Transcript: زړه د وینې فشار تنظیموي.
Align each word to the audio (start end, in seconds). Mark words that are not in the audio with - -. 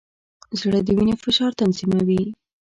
زړه 0.59 0.79
د 0.85 0.87
وینې 0.97 1.15
فشار 1.23 1.51
تنظیموي. 1.59 2.23